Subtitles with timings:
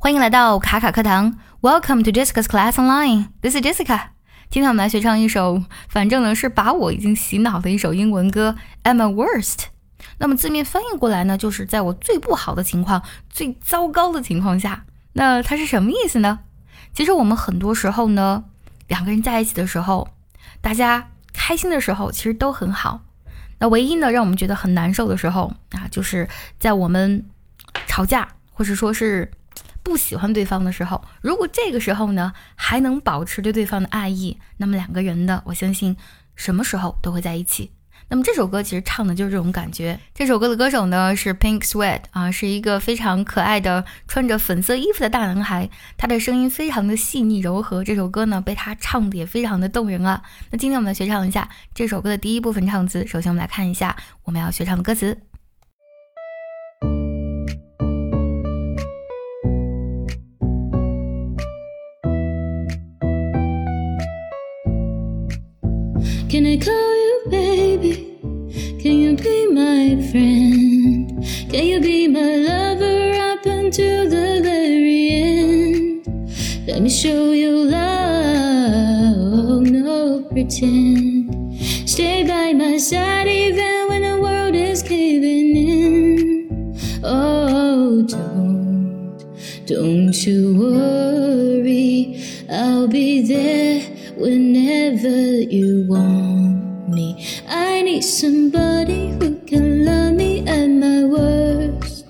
[0.00, 3.30] 欢迎来到卡卡课堂，Welcome to Jessica's Class Online.
[3.42, 4.10] This is Jessica.
[4.48, 8.54] 今天我们来学唱一首，反正呢是把我已经洗脑的一首英文歌
[8.88, 9.56] 《，I'm a Worst》。
[10.18, 14.84] 那么字面翻译过来呢，就是在我最不好的情况、最糟糕的情况下。
[15.14, 16.38] 那它是什么意思呢？
[16.94, 18.44] 其实我们很多时候呢，
[18.86, 20.08] 两个人在一起的时候，
[20.60, 23.00] 大家开心的时候其实都很好。
[23.58, 26.28] 那唯一呢让我们觉得很难受的时候啊，就是
[26.60, 27.26] 在我们
[27.88, 29.28] 吵架或者说是
[29.88, 31.02] 不喜欢对方的时候。
[31.20, 35.96] 如果这个时候呢还能保持对对方的爱意，那么两个人的我相信
[36.36, 37.72] 什么时候都会在一起。
[38.10, 39.98] 那么这首歌其实唱的就是这种感觉。
[40.14, 47.84] 这首歌的歌手呢是 Pink Sweat 啊，是一个非常可爱的穿着粉色衣服的大男孩，他的声音非常的细腻柔和。
[47.84, 50.22] 这首歌呢被他唱的也非常的动人啊。
[50.50, 53.06] 那今天我们来学唱一下这首歌的第一部分唱词。
[53.06, 53.94] 首先我们来看一下
[54.24, 55.27] 我们要学唱的歌词。
[66.28, 68.18] Can I call you baby?
[68.82, 71.24] Can you be my friend?
[71.50, 76.06] Can you be my lover up until the very end?
[76.66, 81.56] Let me show you love, no pretend.
[81.88, 86.76] Stay by my side even when the world is caving in.
[87.02, 89.16] Oh, don't,
[89.64, 90.97] don't you worry,
[94.16, 95.16] whenever
[95.56, 97.08] you want me.
[97.48, 102.06] I need somebody who can love me at my worst.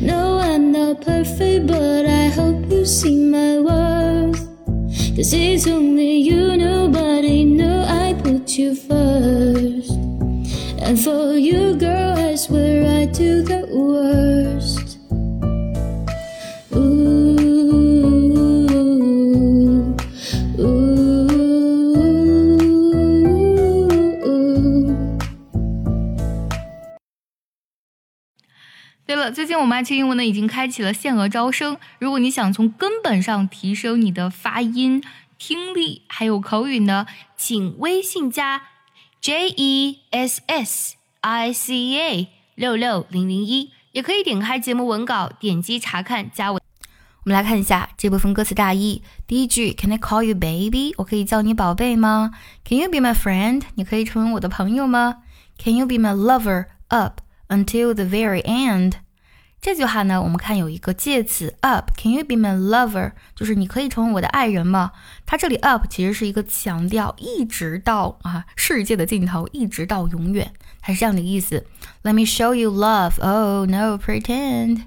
[0.00, 4.40] No, I'm not perfect, but I hope you see my worth.
[5.16, 6.77] Cause it's only you, nobody
[29.08, 31.78] 对了，最近我们爱趣英文呢已经开启了限额招生。
[31.98, 35.02] 如果你想从根本上提升你的发音、
[35.38, 38.64] 听力还有口语呢，请微信加
[39.22, 46.60] J E S S I C A 六六零零一，也可以点开节目文稿，点击查看加我。
[47.24, 49.02] 我们来看一下这部分歌词大意。
[49.26, 50.92] 第一句，Can I call you baby？
[50.98, 52.32] 我可以叫你宝贝吗
[52.62, 53.62] ？Can you be my friend？
[53.76, 55.22] 你可以成为我的朋友吗
[55.56, 58.93] ？Can you be my lover up until the very end？
[59.61, 63.13] 这句话呢，我们看有一个介词 up，Can you be my lover？
[63.33, 64.91] 就是你可以成为我的爱人吗？
[65.25, 70.51] 它这里 up 其实是一个强调一直到啊世界的尽头，一直到永远，
[70.81, 71.65] 它是这样的意思。
[72.03, 74.81] Let me show you love，oh no pretend。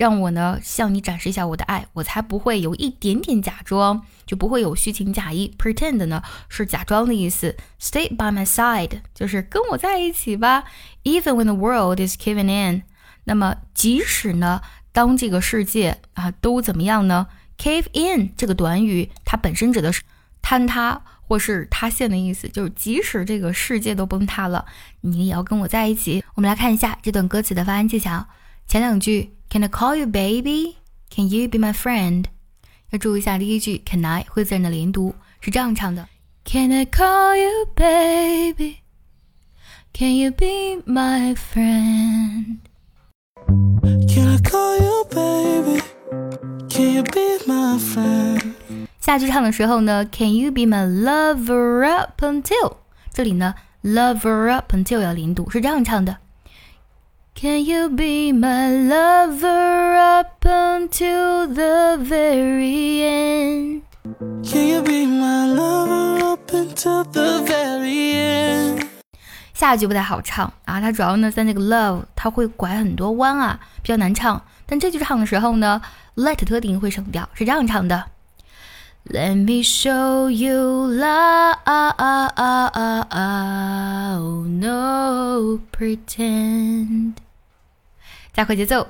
[0.00, 5.54] 让我呢向你展示一下我的爱，我才不会有一点点假装，就不会有虚情假意。
[5.58, 7.54] Pretend 呢是假装的意思。
[7.78, 10.64] Stay by my side 就是跟我在一起吧。
[11.04, 12.84] Even when the world is caving in，
[13.24, 17.26] 那么即使呢当这个世界啊都怎么样呢
[17.58, 20.00] ？Cave in 这个短语它本身指的是
[20.40, 24.64] 坍塌或是塌陷的意思，就是即使这个世界都崩塌了，
[25.02, 26.24] 你也要跟我在一起。
[26.36, 28.26] 我们来看一下这段歌词的发音技巧，
[28.66, 29.34] 前两句。
[29.49, 30.75] Can I call you baby?
[31.09, 32.25] Can you be my friend?
[32.91, 36.07] 要注意一下第一句 Can I 会自然的连读，是这样唱的：
[36.43, 38.77] Can I call you baby?
[39.93, 42.57] Can you be my friend?
[44.07, 45.81] Can I call you baby?
[46.69, 48.41] Can you be my friend?
[48.99, 52.77] 下句唱的时候呢，Can you be my lover up until？
[53.13, 56.17] 这里呢，lover up until 要连读，是这样唱的。
[57.39, 63.81] Can you be my lover up until the very end?
[64.43, 68.87] Can you be my lover up until the very end?
[69.53, 74.41] 下一句不太好唱啊，它主要呢在那个 love，它会拐很多弯啊，比较难唱。
[74.65, 75.81] 但这句唱的时候呢，
[76.15, 78.05] let 特定会省掉，是这样唱的：
[79.09, 81.57] Let me show you love,
[84.47, 87.13] no pretend。
[88.33, 88.87] 加快节奏，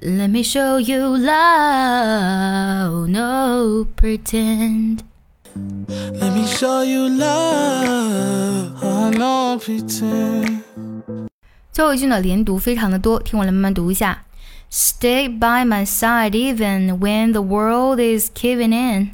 [0.00, 5.00] Let me show you love, no pretend。
[5.54, 8.82] Let me show you love.
[8.82, 10.62] Oh, no pretend.
[11.70, 14.24] 最后一句呢，连读非常的多，听我来慢慢读一下。
[14.70, 19.10] Stay by my side even when the world is caving in.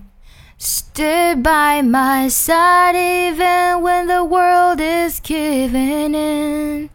[0.61, 6.91] Stay by my side even when the world is caving in.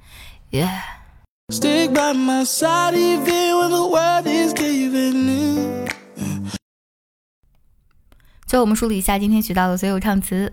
[0.52, 0.82] Yeah.
[1.51, 5.89] Stick by my side even when the world is giving in.
[8.47, 10.53] 最后我们梳理一下今天学到的所有唱词。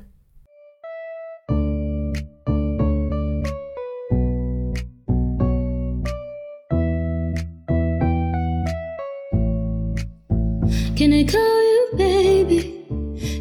[10.96, 12.86] Can I call you baby?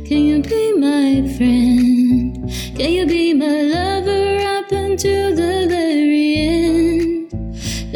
[0.09, 2.51] Can you be my friend?
[2.77, 3.64] Can you be my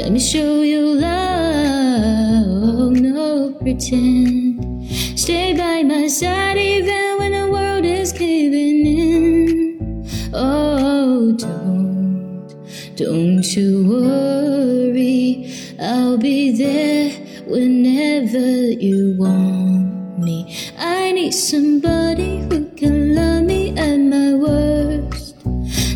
[0.09, 4.89] Let me show you love, oh, no pretend.
[5.21, 10.09] Stay by my side even when the world is caving in.
[10.33, 12.49] Oh, don't,
[12.97, 17.11] don't you worry, I'll be there
[17.45, 18.49] whenever
[18.81, 20.57] you want me.
[20.79, 25.45] I need somebody who can love me at my worst.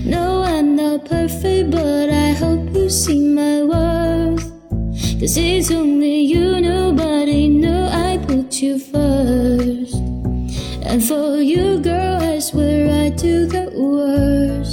[0.05, 3.22] No, I'm not perfect, but I hope you see.
[5.23, 9.95] Cause it's only you, nobody know I put you first.
[10.83, 14.72] And for you, girl, I swear I do the worst.